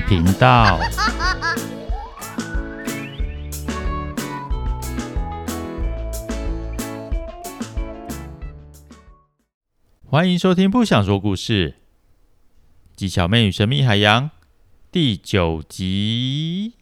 [0.00, 0.78] 频道。
[10.08, 11.70] 欢迎收听《不想说故事》，
[12.96, 14.30] 鸡小妹与神秘海洋
[14.90, 16.74] 第九集。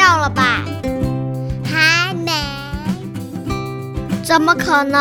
[0.00, 0.64] 到了吧？
[1.62, 2.32] 还没。
[4.22, 4.98] 怎么可能？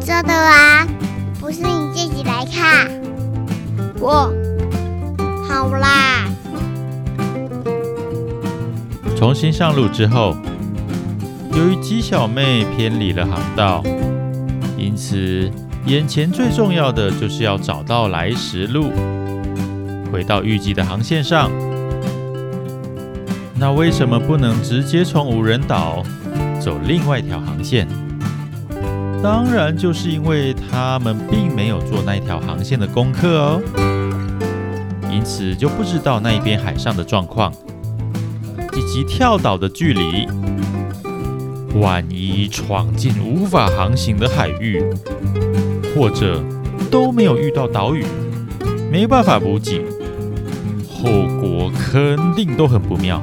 [0.00, 0.86] 真的啊？
[1.38, 2.90] 不是你自己来看。
[3.98, 4.32] 我。
[5.46, 6.26] 好啦。
[9.14, 10.34] 重新上路之后，
[11.52, 13.82] 由于鸡小妹偏离了航道，
[14.78, 15.50] 因此
[15.84, 18.90] 眼前最重要的就是要找到来时路，
[20.10, 21.50] 回到预计的航线上。
[23.60, 26.02] 那为什么不能直接从无人岛
[26.58, 27.86] 走另外一条航线？
[29.22, 33.62] 当然，就是因为他们并没有做那条航线的功课哦，
[35.12, 37.52] 因此就不知道那一边海上的状况。
[38.72, 40.26] 以及跳岛的距离，
[41.78, 44.82] 万一闯进无法航行的海域，
[45.94, 46.42] 或者
[46.90, 48.06] 都没有遇到岛屿，
[48.90, 49.84] 没办法补给，
[50.88, 51.10] 后
[51.42, 53.22] 果肯定都很不妙。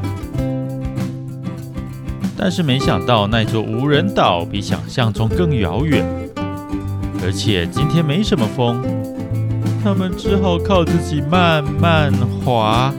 [2.38, 6.05] 但是没想到那座无人岛比想象中更遥远，
[7.23, 8.79] 而且今天没什么风，
[9.83, 12.13] 他们只好靠自己慢慢
[12.45, 12.94] 划。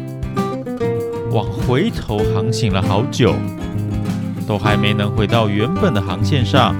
[1.31, 3.35] 往回头航行了好久，
[4.47, 6.75] 都还没能回到原本的航线上。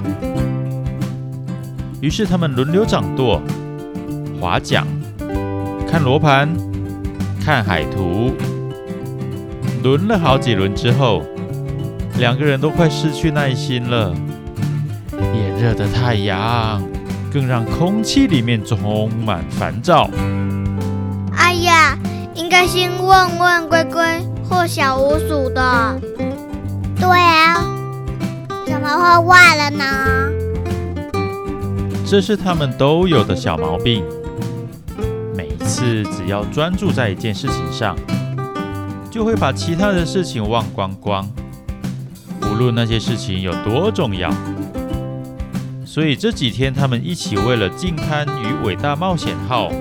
[2.01, 3.41] 于是他们轮流掌舵、
[4.41, 4.85] 划桨、
[5.87, 6.49] 看罗盘、
[7.39, 8.33] 看海图。
[9.81, 11.23] 轮了好几轮之后，
[12.19, 14.13] 两个人都快失去耐心了。
[15.33, 16.83] 炎热的太阳
[17.31, 20.09] 更让空气里面充满烦躁。
[21.35, 21.97] 哎呀，
[22.35, 24.03] 应该先问问龟龟。
[24.49, 26.01] 或小鼯鼠的，
[26.99, 27.63] 对啊，
[28.65, 29.85] 怎么会忘了呢？
[32.03, 34.03] 这是他们都有的小毛病。
[35.37, 37.95] 每次只要专注在一件事情上，
[39.11, 41.29] 就会把其他的事情忘光光，
[42.49, 44.29] 无论那些事情有多重要。
[45.85, 49.71] 所以这几天他们一起为了净滩与伟大冒险号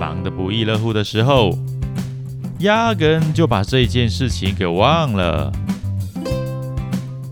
[0.00, 1.56] 忙得不亦乐乎的时候。
[2.60, 5.52] 压根就把这件事情给忘了。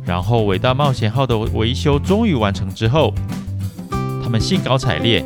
[0.05, 3.15] 然后，伟大冒险号的维修终于完成之后，
[4.23, 5.25] 他们兴高采烈，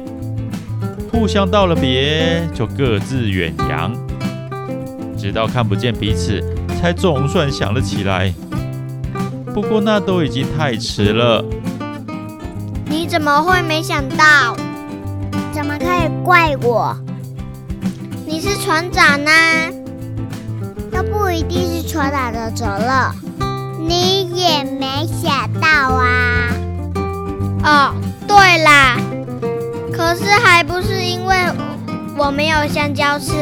[1.10, 3.92] 互相道了别，就各自远洋，
[5.16, 6.44] 直到看不见彼此，
[6.78, 8.32] 才总算想了起来。
[9.56, 11.42] 不过，那都已经太迟了。
[12.84, 14.54] 你怎么会没想到？
[15.50, 16.94] 怎么可以怪我？
[18.26, 19.30] 你是船长呢？
[20.92, 26.50] 都不一定是船长的责任，你也没想到啊！
[27.64, 27.94] 哦，
[28.28, 28.98] 对啦，
[29.90, 31.34] 可是还不是因为
[32.18, 33.32] 我没有香蕉吃，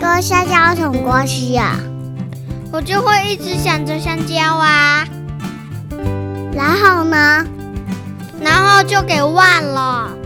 [0.00, 1.78] 跟香蕉有什么关系呀？
[2.70, 5.06] 我就会一直想着香蕉啊，
[6.52, 7.46] 然后呢？
[8.40, 10.16] 然后就给忘了，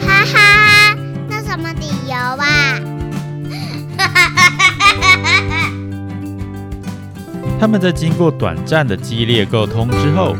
[0.00, 0.96] 哈哈哈！
[1.28, 2.80] 那什么理由啊？
[3.98, 5.70] 哈哈哈哈！
[7.60, 10.34] 他们在经过短暂的激烈沟通之后，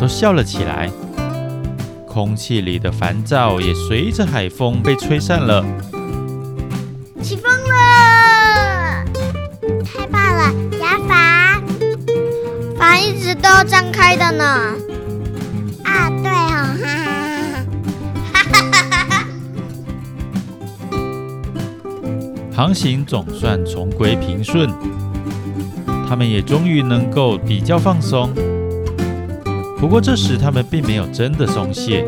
[0.00, 0.90] 都笑了起来。
[2.06, 5.64] 空气里的烦躁也随着海风被吹散了。
[13.48, 14.44] 都张开的呢。
[15.82, 16.76] 啊，对哦，
[18.30, 19.24] 哈哈哈哈哈哈！
[22.54, 24.68] 航行总算重归平顺。
[26.06, 28.30] 他们也终于能够比较放松，
[29.78, 32.04] 不过这时他们并没有真的松懈，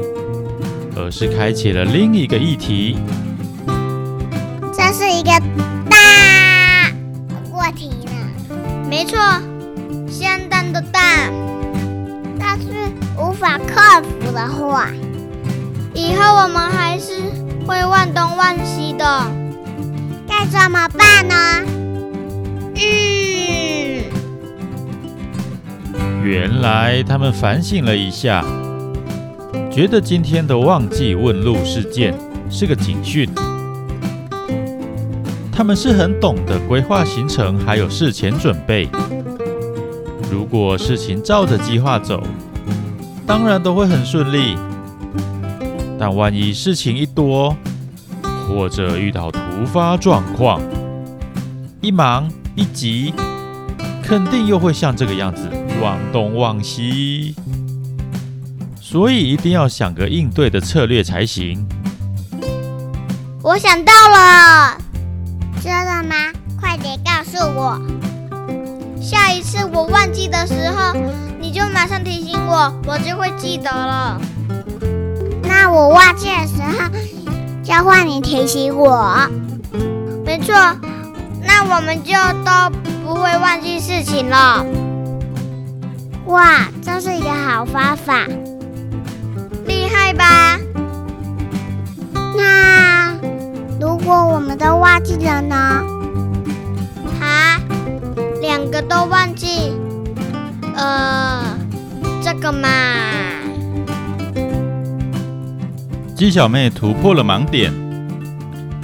[0.96, 2.98] 而是开启了另一个议题。
[4.74, 5.30] 这是一个
[5.88, 6.90] 大
[7.52, 8.12] 问题呢？
[8.88, 9.18] 没错，
[10.72, 11.32] 的蛋。
[12.38, 12.66] 但是
[13.18, 14.88] 无法克服的话，
[15.94, 17.12] 以后我们还是
[17.66, 19.26] 会忘东忘西的，
[20.26, 21.34] 该怎么办呢？
[22.74, 22.80] 嗯。
[26.24, 28.44] 原来他们反省了一下，
[29.70, 32.14] 觉得今天的忘记问路事件
[32.48, 33.28] 是个警讯。
[35.52, 38.88] 他们是很懂得规划行程，还有事前准备。
[40.30, 42.22] 如果事情照着计划走，
[43.26, 44.56] 当然都会很顺利。
[45.98, 47.54] 但万一事情一多，
[48.46, 50.60] 或者遇到突发状况，
[51.80, 53.12] 一忙一急，
[54.02, 55.48] 肯定又会像这个样子，
[55.82, 57.34] 忘东忘西。
[58.80, 61.66] 所以一定要想个应对的策略才行。
[63.42, 64.78] 我想到了，
[65.60, 66.14] 知道了吗？
[66.60, 67.99] 快点告诉我。
[69.00, 70.94] 下一次我忘记的时候，
[71.40, 74.20] 你就马上提醒我，我就会记得了。
[75.42, 76.90] 那我忘记的时候，
[77.62, 79.16] 就换你提醒我。
[80.24, 80.54] 没错，
[81.42, 82.12] 那我们就
[82.44, 82.70] 都
[83.04, 84.64] 不会忘记事情了。
[86.26, 88.26] 哇，这是一个好方法，
[89.66, 90.58] 厉害吧？
[92.36, 93.14] 那
[93.80, 95.82] 如果我们都忘记了呢？
[98.50, 99.70] 两个都忘记，
[100.74, 101.56] 呃，
[102.20, 102.68] 这个嘛。
[106.16, 107.72] 鸡小妹突破了盲点，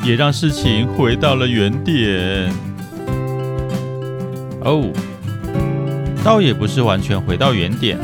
[0.05, 2.49] 也让事情回到了原点。
[4.61, 4.89] 哦，
[6.23, 7.99] 倒也不是完全回到原点，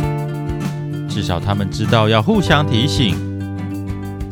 [1.09, 3.14] 至少他们知道要互相提醒。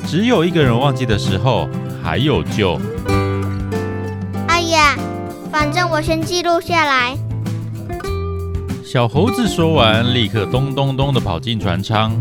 [0.05, 1.69] 只有一个人忘记的时候，
[2.03, 2.77] 还有救。
[5.61, 7.15] 反正我先记录下来。
[8.83, 12.19] 小猴子说完，立刻咚咚咚的跑进船舱，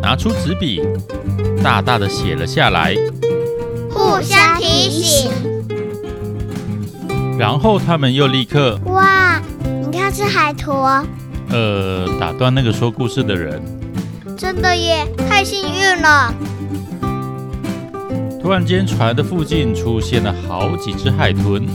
[0.00, 0.80] 拿出纸笔，
[1.62, 2.96] 大大的写了下来。
[3.90, 5.30] 互相提醒。
[7.38, 8.80] 然后他们又立刻……
[8.86, 9.38] 哇，
[9.82, 11.06] 你看是海豚。
[11.50, 13.62] 呃，打断那个说故事的人。
[14.38, 16.34] 真的耶，太幸运了。
[18.40, 21.66] 突然间，船的附近出现了好几只海豚。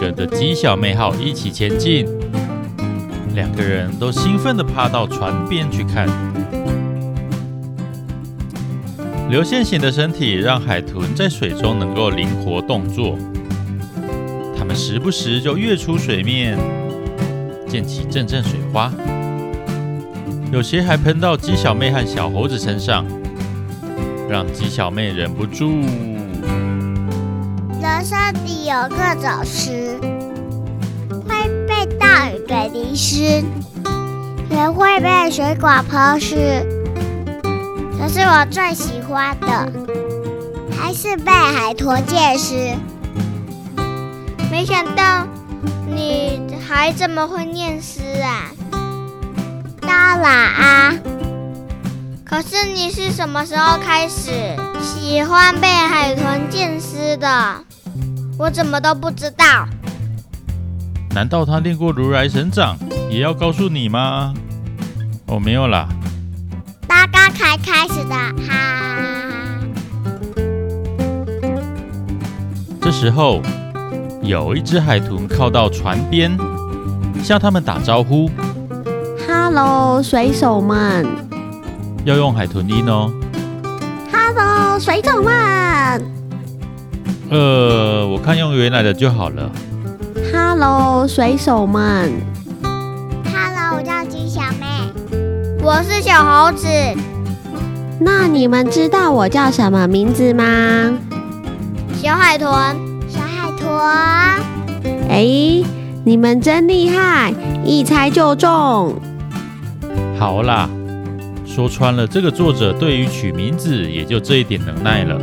[0.00, 2.06] 跟着鸡小妹号一起前进，
[3.34, 6.08] 两个人都兴奋地趴到船边去看。
[9.28, 13.18] 流线型的身体让海豚在水中能够灵活动作，
[14.56, 16.56] 它们时不时就跃出水面，
[17.66, 18.92] 溅起阵阵水花，
[20.52, 23.04] 有些还喷到鸡小妹和小猴子身上，
[24.30, 25.82] 让鸡小妹忍不住。
[27.88, 29.98] 人生里有各种湿，
[31.26, 33.42] 会被大雨给淋湿，
[34.50, 36.36] 也会被水管泼湿。
[37.98, 39.72] 可是我最喜欢的
[40.78, 42.76] 还是被海豚溅湿。
[44.50, 45.26] 没想到
[45.86, 48.52] 你还这么会念诗啊！
[49.80, 50.94] 当然啊。
[52.22, 54.30] 可是你是什么时候开始
[54.82, 57.64] 喜欢被海豚溅湿的？
[58.38, 59.68] 我怎么都不知道？
[61.12, 62.76] 难道他练过如来神掌，
[63.10, 64.32] 也要告诉你吗？
[65.26, 65.88] 哦，没有啦，
[66.86, 68.14] 刚刚才开始的，
[68.46, 69.58] 哈。
[72.80, 73.42] 这时候，
[74.22, 76.38] 有一只海豚靠到船边，
[77.22, 78.30] 向他们打招呼
[79.26, 81.04] ：“Hello，水手们！”
[82.06, 83.12] 要用海豚音哦。
[84.12, 86.00] “Hello，水手们！”
[87.30, 89.50] 呃，我看用原来的就好了。
[90.32, 92.10] Hello，水手们。
[92.62, 94.66] Hello，我叫鸡小妹。
[95.62, 96.66] 我是小猴子。
[98.00, 100.44] 那你们知道我叫什么名字吗？
[102.00, 102.48] 小海豚。
[103.08, 103.68] 小海豚。
[105.10, 105.62] 哎，
[106.04, 108.94] 你们真厉害，一猜就中。
[110.18, 110.70] 好啦，
[111.44, 115.20] 说穿了，这个作者对于取名字也就这一点能耐了。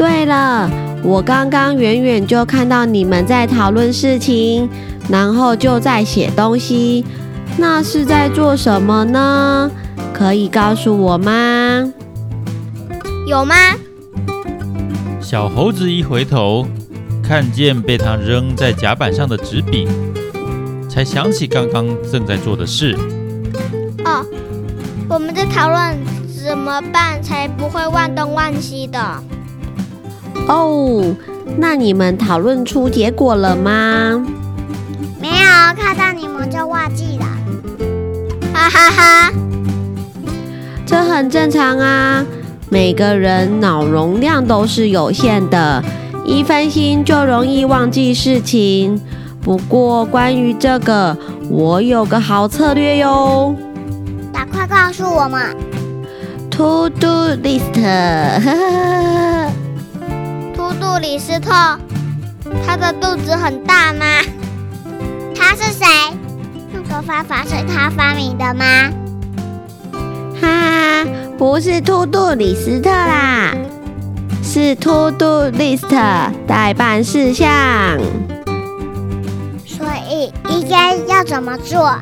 [0.00, 0.70] 对了，
[1.04, 4.66] 我刚刚远远就看到你们在讨论事情，
[5.10, 7.04] 然后就在写东西，
[7.58, 9.70] 那是在做什么呢？
[10.14, 11.92] 可以告诉我吗？
[13.26, 13.54] 有吗？
[15.20, 16.66] 小猴子一回头，
[17.22, 19.86] 看见被他扔在甲板上的纸笔，
[20.88, 22.96] 才想起刚刚正在做的事。
[24.06, 24.24] 哦，
[25.10, 25.98] 我们在讨论
[26.42, 28.98] 怎么办才不会忘东忘西的。
[30.50, 31.14] 哦，
[31.58, 34.20] 那你们讨论出结果了吗？
[35.20, 37.26] 没有，看到你们就忘记了。
[38.52, 39.32] 哈哈哈，
[40.84, 42.26] 这很正常啊，
[42.68, 45.84] 每个人脑容量都是有限的，
[46.24, 49.00] 一分心就容易忘记事情。
[49.40, 51.16] 不过关于这个，
[51.48, 53.54] 我有个好策略哟。
[54.32, 55.56] 赶快告诉我们。
[56.50, 57.80] To do list。
[60.80, 61.52] Do 李斯特，
[62.66, 64.06] 他的肚子很大吗？
[65.36, 65.86] 他是谁？
[66.72, 68.64] 这个方法是他发明的吗？
[70.40, 71.06] 哈哈，
[71.36, 73.54] 不是 do 李斯特啦，
[74.42, 75.90] 是 To do list
[76.46, 77.48] 待办事项。
[79.66, 81.94] 所以应该要怎么做？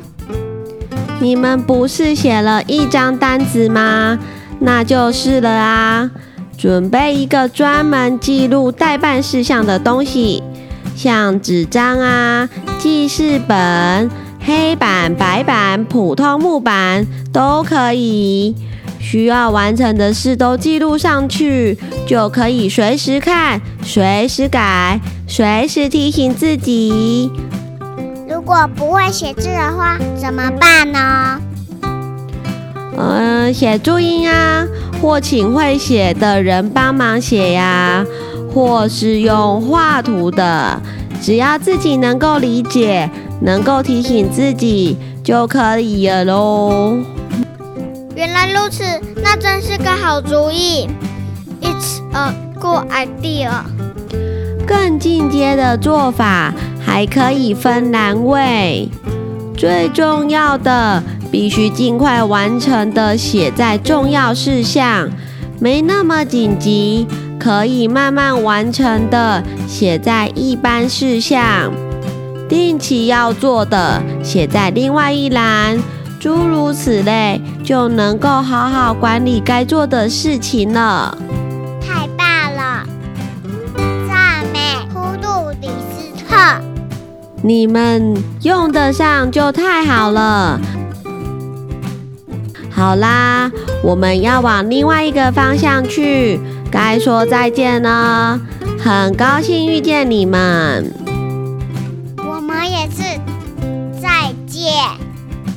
[1.21, 4.17] 你们不是写了一张单子吗？
[4.61, 6.11] 那就是了啊！
[6.59, 10.43] 准备一个专门记录待办事项的东西，
[10.97, 12.49] 像纸张啊、
[12.79, 14.11] 记事本。
[14.41, 18.57] 黑板、白板、普通木板都可以，
[18.99, 27.31] 需要完成的事都记录上去，就可以随时看、随时改、随时提醒自己。
[28.27, 31.39] 如果不会写字的话，怎么办呢？
[32.99, 34.67] 嗯，写注音啊，
[35.01, 38.05] 或请会写的人帮忙写呀，
[38.53, 40.81] 或是用画图的，
[41.23, 43.09] 只要自己能够理解。
[43.41, 46.99] 能够提醒自己就可以了喽。
[48.17, 48.83] 原来如此，
[49.23, 50.89] 那真是个好主意。
[51.63, 53.49] It's a good idea。
[54.67, 56.53] 更进阶的做法
[56.85, 58.89] 还可以分栏位，
[59.57, 65.09] 最重要的必须尽快完成的写在重要事项，
[65.61, 67.07] 没那么紧急
[67.39, 71.73] 可以慢慢完成的写在一般事项。
[72.49, 75.79] 定期要做的写在另外一栏，
[76.19, 81.17] 诸如此类，就能够好好管理该做的事情了。
[81.81, 82.87] 太棒了！
[84.09, 86.63] 赞美 To do 李斯特，
[87.43, 90.59] 你们用得上就太好了。
[92.79, 93.51] 好啦，
[93.83, 96.39] 我们要往另外一个方向去，
[96.71, 98.41] 该说再见了。
[98.79, 100.95] 很高兴遇见你们。
[102.19, 103.03] 我们也是，
[104.01, 104.63] 再见，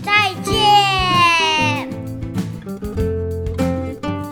[0.04, 1.88] 再见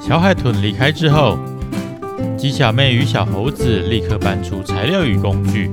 [0.01, 1.37] 小海豚离开之后，
[2.35, 5.69] 鸡小妹与小猴子立刻搬出材料与工具。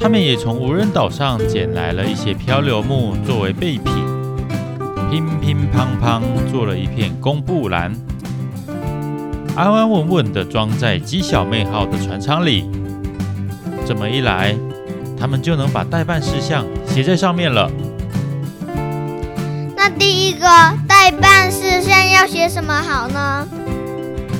[0.00, 3.92] 他们也从无人岛上捡来了一些漂流木作为备品，
[5.10, 6.20] 乒乒乓乓
[6.50, 7.94] 做了一片公布栏，
[9.54, 12.68] 安安稳稳地装在鸡小妹号的船舱里。
[13.86, 14.54] 这么一来，
[15.18, 17.70] 他们就能把待办事项写在上面了。
[19.76, 20.46] 那第一个
[20.88, 23.46] 待办事项要写什么好呢？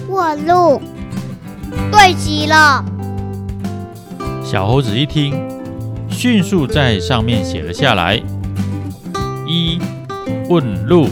[0.09, 0.83] 过路，
[1.93, 2.85] 对极了。
[4.45, 5.35] 小猴子一听，
[6.09, 8.21] 迅速在上面写了下来：
[9.47, 9.79] 一
[10.49, 11.09] 问路。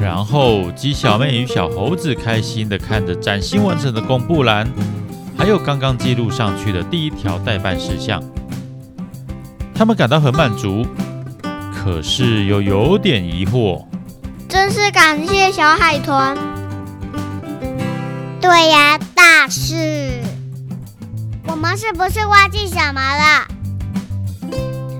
[0.00, 4.66] 然后鸡小妹与小猴子开心地看着崭新完成的公布栏，
[5.36, 8.22] 还有刚刚记录上去的第一条待办事项，
[9.74, 10.86] 他们感到很满足。
[11.72, 13.84] 可是又有点疑惑，
[14.48, 16.36] 真是感谢小海豚。
[18.40, 20.20] 对呀，大事，
[21.46, 23.46] 我们是不是忘记什么了？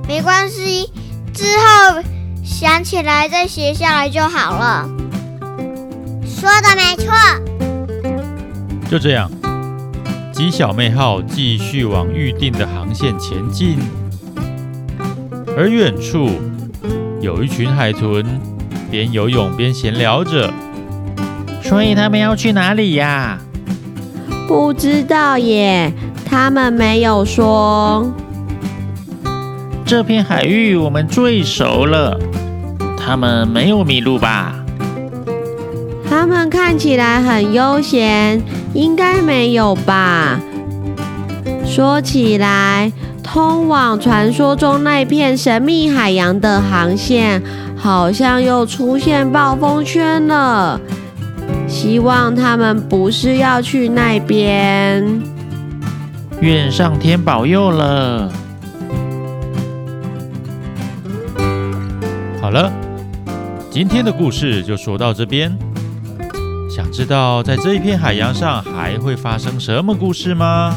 [0.07, 0.91] 没关系，
[1.39, 2.03] 之后
[2.43, 4.91] 想起来再写下来就好了。
[6.27, 7.15] 说的没错。
[8.91, 9.31] 就这样，
[10.33, 13.79] 吉小妹号继续往预定的航线前进，
[15.57, 16.29] 而远处。
[17.21, 18.25] 有一群海豚
[18.91, 20.53] 边游泳边闲聊着，
[21.63, 23.39] 所以他们要去哪里呀？
[24.49, 25.93] 不知道耶，
[26.29, 28.13] 他们没有说。
[29.89, 32.21] 这片海域我们最熟了，
[32.95, 34.55] 他们没有迷路吧？
[36.07, 38.43] 他们看起来很悠闲，
[38.75, 40.39] 应该没有吧？
[41.65, 42.93] 说起来。
[43.23, 47.43] 通往传说中那片神秘海洋的航线，
[47.75, 50.79] 好像又出现暴风圈了。
[51.67, 55.23] 希望他们不是要去那边。
[56.43, 58.31] 愿上天保佑了。
[62.49, 62.73] 好了，
[63.71, 65.55] 今天的故事就说到这边。
[66.71, 70.75] 想知道在这一片海洋上还会发生什么故事吗？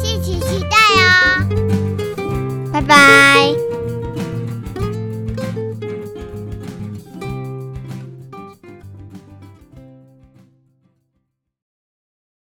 [0.00, 3.71] 敬请期待哦拜拜。